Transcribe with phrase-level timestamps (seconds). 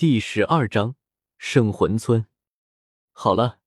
[0.00, 0.96] 第十二章
[1.36, 2.24] 圣魂村。
[3.12, 3.60] 好了，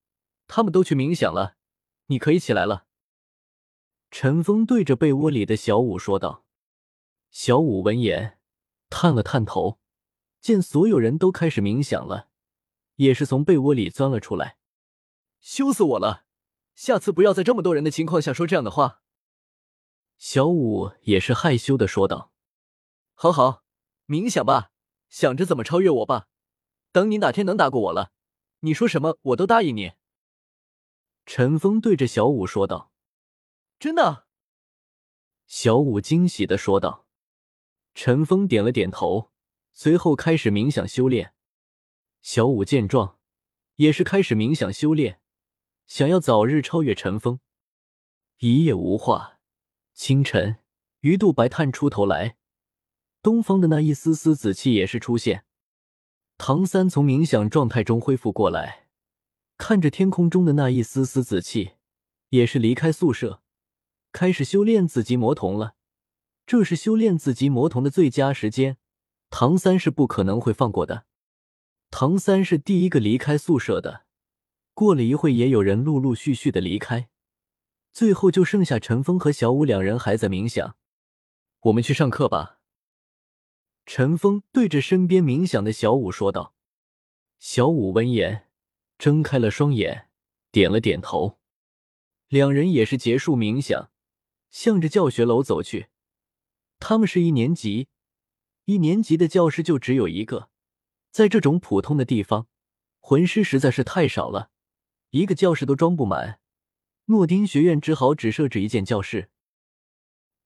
[0.47, 1.57] 他们都去冥想了，
[2.07, 2.87] 你可以起来了。
[4.09, 6.43] 陈峰对着被窝里的小五说道。
[7.29, 8.39] 小五闻言，
[8.89, 9.79] 探了探头，
[10.41, 12.29] 见所有人都开始冥想了，
[12.95, 14.57] 也是从被窝里钻了出来。
[15.39, 16.25] 羞死我了！
[16.73, 19.03] 下次不要在这么多人的情况下说这样的话。
[20.17, 22.31] 小五也是害羞的说道。
[23.13, 23.63] 好好
[24.07, 24.71] 冥想吧。
[25.13, 26.25] 想着怎么超越我吧，
[26.91, 28.11] 等你哪天能打过我了，
[28.61, 29.91] 你说什么我都答应你。”
[31.27, 32.91] 陈峰对着小五说道。
[33.79, 34.25] “真的？”
[35.45, 37.05] 小五惊喜的说道。
[37.93, 39.31] 陈峰点了点头，
[39.71, 41.35] 随后开始冥想修炼。
[42.23, 43.19] 小五见状，
[43.75, 45.21] 也是开始冥想修炼，
[45.85, 47.39] 想要早日超越陈峰。
[48.39, 49.39] 一夜无话，
[49.93, 50.57] 清晨，
[51.01, 52.35] 鱼肚白探出头来。
[53.23, 55.45] 东方的那一丝丝紫气也是出现，
[56.37, 58.87] 唐三从冥想状态中恢复过来，
[59.57, 61.75] 看着天空中的那一丝丝紫气，
[62.31, 63.41] 也是离开宿舍，
[64.11, 65.75] 开始修炼紫极魔瞳了。
[66.45, 68.75] 这是修炼紫极魔瞳的最佳时间，
[69.29, 71.05] 唐三是不可能会放过的。
[71.89, 74.03] 唐三是第一个离开宿舍的，
[74.73, 77.07] 过了一会，也有人陆陆续续的离开，
[77.93, 80.75] 最后就剩下陈峰和小五两人还在冥想。
[81.61, 82.59] 我们去上课吧。
[83.85, 86.55] 陈峰对着身边冥想的小五说道
[87.37, 88.47] ：“小五闻言，
[88.97, 90.09] 睁开了双眼，
[90.51, 91.39] 点了点头。
[92.29, 93.91] 两人也是结束冥想，
[94.49, 95.87] 向着教学楼走去。
[96.79, 97.89] 他们是一年级，
[98.65, 100.49] 一年级的教室就只有一个，
[101.11, 102.47] 在这种普通的地方，
[102.99, 104.49] 魂师实在是太少了，
[105.09, 106.39] 一个教室都装不满。
[107.05, 109.29] 诺丁学院只好只设置一间教室。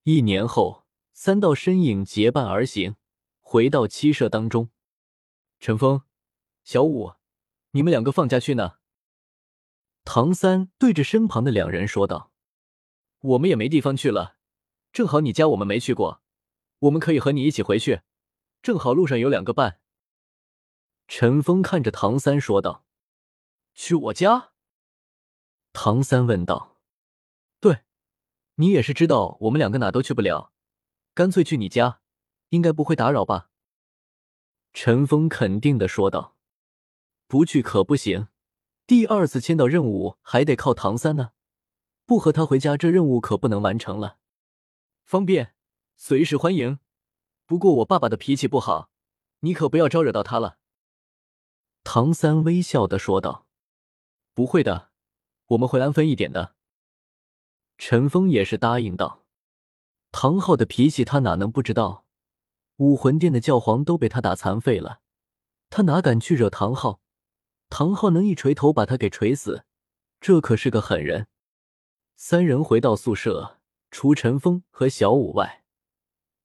[0.04, 2.96] 一年后，三道身影结伴而行。”
[3.50, 4.72] 回到七舍当中，
[5.58, 6.02] 陈峰、
[6.66, 7.14] 小五，
[7.72, 8.80] 你们两个放假去呢？
[10.04, 12.34] 唐三对着身旁的两人说道
[13.24, 14.36] ：“我们也没地方去了，
[14.92, 16.22] 正好你家我们没去过，
[16.80, 18.02] 我们可以和你一起回去，
[18.62, 19.80] 正好路上有两个伴。”
[21.08, 22.84] 陈峰看着唐三说道
[23.74, 24.52] ：“去我家？”
[25.72, 26.76] 唐三问道
[27.62, 27.84] ：“对，
[28.56, 30.52] 你也是知道我们两个哪都去不了，
[31.14, 32.02] 干脆去你家。”
[32.50, 33.50] 应该不会打扰吧？
[34.74, 36.36] 陈峰肯定的说道
[37.28, 38.28] ：“不去可不行，
[38.86, 41.32] 第二次签到任务还得靠唐三呢，
[42.06, 44.20] 不和他回家，这任务可不能完成了。”
[45.04, 45.56] 方便，
[45.96, 46.80] 随时欢迎。
[47.46, 48.92] 不过我爸爸的脾气不好，
[49.40, 50.60] 你可不要招惹到他了。”
[51.84, 53.48] 唐三微笑的说道
[54.36, 54.92] ：“不会的，
[55.48, 56.56] 我们会安分一点的。”
[57.80, 59.26] 陈峰也是答应道
[60.12, 62.06] ：“唐昊的脾气他哪能不知道？”
[62.78, 65.02] 武魂殿的教皇都被他打残废了，
[65.70, 67.02] 他哪敢去惹唐昊？
[67.70, 69.66] 唐昊能一锤头把他给锤死，
[70.22, 71.28] 这可是个狠人。
[72.16, 73.60] 三人回到宿舍，
[73.92, 75.64] 除陈峰和小五外，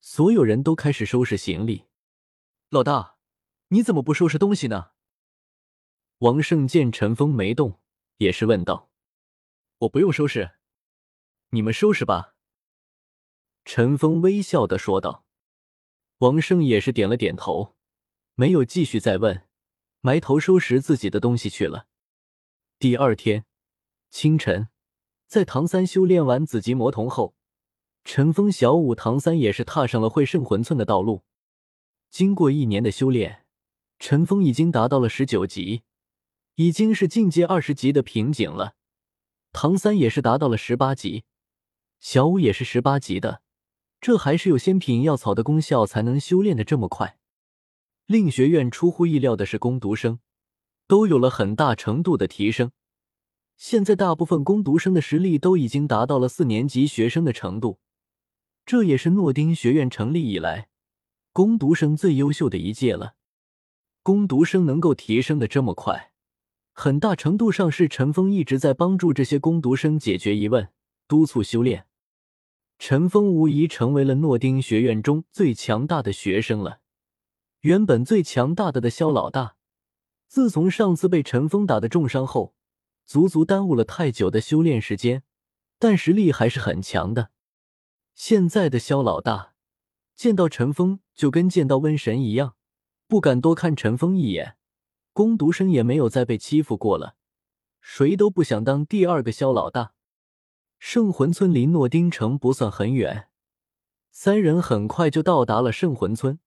[0.00, 1.84] 所有人都开始收拾行李。
[2.70, 3.16] 老大，
[3.68, 4.92] 你怎么不收拾东西呢？
[6.18, 7.80] 王胜见陈峰没动，
[8.16, 8.90] 也是问道
[9.80, 10.52] ：“我不用收拾，
[11.50, 12.34] 你们收拾吧。”
[13.66, 15.21] 陈峰微笑的说道。
[16.22, 17.74] 王胜也是点了点头，
[18.36, 19.42] 没有继续再问，
[20.02, 21.88] 埋头收拾自己的东西去了。
[22.78, 23.44] 第二天
[24.08, 24.68] 清晨，
[25.26, 27.34] 在唐三修炼完紫极魔瞳后，
[28.04, 31.24] 陈峰、小五、唐三也是踏上了会圣魂村的道路。
[32.08, 33.44] 经过一年的修炼，
[33.98, 35.82] 陈峰已经达到了十九级，
[36.54, 38.76] 已经是境界二十级的瓶颈了。
[39.50, 41.24] 唐三也是达到了十八级，
[41.98, 43.42] 小五也是十八级的。
[44.02, 47.16] 这还是有仙品药草的功效才能修炼的这么快。
[48.06, 50.18] 令学院出乎意料的是，攻读生
[50.88, 52.72] 都有了很大程度的提升。
[53.56, 57.78] 现在大部分攻读生的实力都已经达到了四年级学生的程度，
[58.66, 60.66] 这也是诺丁学院成立以来
[61.32, 63.14] 攻读生最优秀的一届了。
[64.02, 66.10] 攻读生能够提升的这么快，
[66.72, 70.68] 很大程度上是陈峰一直在帮助这些攻读生解决疑问，
[71.06, 71.86] 督促修炼。
[72.84, 76.80] 陈峰无疑成为了诺丁学院中最强大的学生了。
[77.60, 79.54] 原本最强大的的萧老大，
[80.26, 82.56] 自从上次被陈峰打的重伤后，
[83.04, 85.22] 足足耽误了太久的修炼时间，
[85.78, 87.30] 但实力还是很强的。
[88.16, 89.54] 现在的萧老大
[90.16, 92.56] 见到陈峰就跟见到瘟神一样，
[93.06, 94.56] 不敢多看陈峰一眼。
[95.12, 97.14] 攻读生也没有再被欺负过了，
[97.80, 99.92] 谁都不想当第二个萧老大。
[100.84, 103.28] 圣魂村离诺丁城不算很远，
[104.10, 106.40] 三人很快就到达了圣魂村。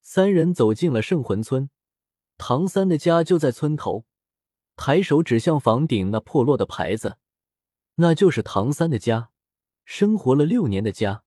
[0.00, 1.68] 三人走进了圣魂村，
[2.38, 4.06] 唐三的家就在村头，
[4.74, 7.18] 抬手指向房顶那破落的牌子，
[7.96, 9.28] 那就是唐三的家，
[9.84, 11.22] 生活了六年的家。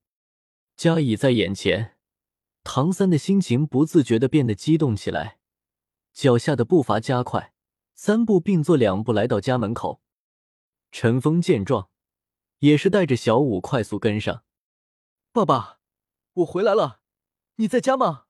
[0.76, 1.96] 家已在眼前，
[2.64, 5.38] 唐三的心情不自觉的变得激动起来，
[6.12, 7.54] 脚下的步伐加快，
[7.94, 10.02] 三步并作两步来到家门口。
[10.92, 11.90] 陈峰见状，
[12.66, 14.44] 也是带着小舞快速跟上。
[15.32, 15.80] 爸爸，
[16.34, 17.02] 我回来了，
[17.58, 18.26] 你在家吗？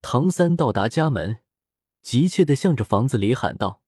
[0.00, 1.42] 唐三到达家门，
[2.00, 3.82] 急切的向着房子里喊道。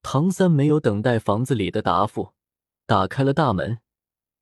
[0.00, 2.32] 唐三没有等待房子里的答复，
[2.86, 3.80] 打开了大门。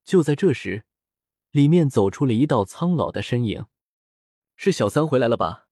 [0.05, 0.85] 就在这时，
[1.51, 3.67] 里面走出了一道苍老的身影，
[4.55, 5.67] 是小三回来了吧？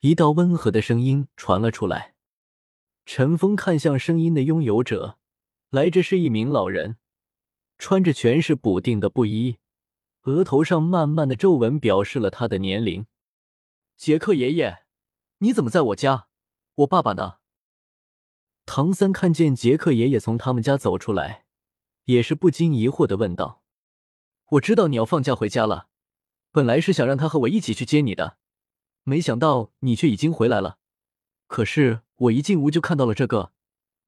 [0.00, 2.14] 一道温和的声音传了出来。
[3.06, 5.18] 陈峰看向声音的拥有者，
[5.70, 6.98] 来者是一名老人，
[7.78, 9.58] 穿着全是补丁的布衣，
[10.22, 13.06] 额头上慢慢的皱纹表示了他的年龄。
[13.96, 14.84] 杰克爷爷，
[15.38, 16.28] 你怎么在我家？
[16.76, 17.38] 我爸爸呢？
[18.66, 21.44] 唐三看见杰克爷爷从他们家走出来，
[22.04, 23.62] 也是不禁疑惑的问道。
[24.52, 25.88] 我知道你要放假回家了，
[26.50, 28.38] 本来是想让他和我一起去接你的，
[29.02, 30.78] 没想到你却已经回来了。
[31.46, 33.52] 可是我一进屋就看到了这个，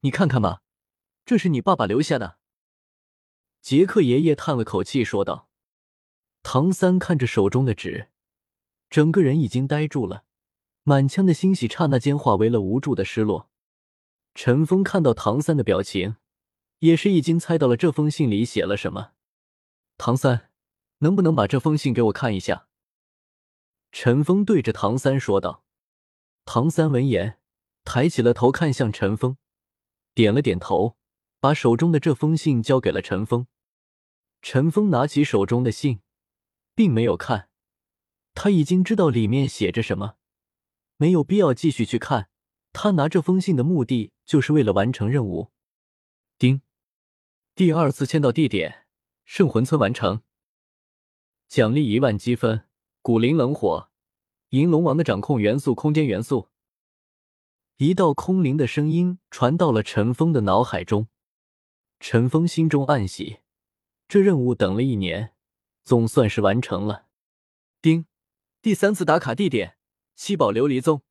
[0.01, 0.63] 你看看吧，
[1.25, 2.36] 这是你爸爸留下的。
[3.67, 5.49] 杰克爷爷叹了口气说道。
[6.45, 8.11] 唐三看着手中的纸，
[8.89, 10.23] 整个人已经呆住了，
[10.85, 13.51] 满腔的欣喜刹那间化为了无助的失落。
[14.37, 16.15] 陈峰看到唐三的表情，
[16.79, 19.15] 也是已经猜到了这封信里写了什么。
[19.99, 20.53] 唐三，
[20.99, 22.69] 能不能把这封信给我看一下？
[23.91, 25.65] 陈峰对着唐三说道。
[26.45, 27.41] 唐三闻言，
[27.83, 29.37] 抬起了头，看向陈峰，
[30.15, 30.97] 点了点头，
[31.41, 33.47] 把手中的这封信交给了陈峰。
[34.43, 36.01] 陈峰拿起手中的信，
[36.75, 37.49] 并没有看，
[38.35, 40.17] 他已经知道里面写着什么，
[40.97, 42.29] 没有必要继续去看。
[42.73, 45.51] 他拿这封信的目的，就是为了完成任务。
[46.39, 46.61] 丁，
[47.55, 48.87] 第二次签到地点。
[49.25, 50.23] 圣魂村完成，
[51.49, 52.69] 奖励一万积分。
[53.03, 53.91] 古灵冷火，
[54.51, 56.51] 银龙王的掌控元素空间元素。
[57.79, 61.09] 一道空灵的声音传到了陈峰的脑海中，
[61.99, 63.41] 陈峰心中暗喜，
[64.07, 65.35] 这任务等了一年，
[65.83, 67.07] 总算是完成了。
[67.81, 68.07] 丁，
[68.61, 69.77] 第三次打卡地点：
[70.15, 71.03] 七宝琉璃宗。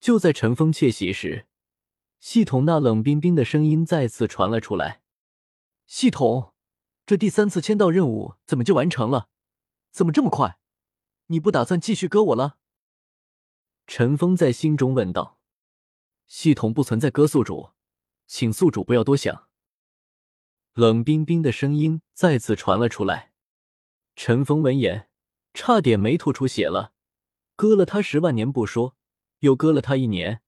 [0.00, 1.46] 就在陈峰窃喜时，
[2.20, 5.02] 系统那冷冰冰的声音再次传了出来
[5.86, 6.52] ：“系统。”
[7.06, 9.28] 这第三次签到任务怎么就完成了？
[9.90, 10.58] 怎么这么快？
[11.26, 12.56] 你不打算继续割我了？
[13.86, 15.38] 陈峰在心中问道。
[16.26, 17.72] 系统不存在割宿主，
[18.26, 19.48] 请宿主不要多想。
[20.74, 23.30] 冷冰冰的声音再次传了出来。
[24.16, 25.08] 陈峰闻言，
[25.52, 26.92] 差点没吐出血了。
[27.54, 28.96] 割了他十万年不说，
[29.38, 30.42] 又割了他一年，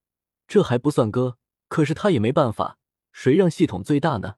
[0.49, 1.39] 这还不算割，
[1.69, 2.79] 可是他也没办法，
[3.13, 4.35] 谁让系统最大呢？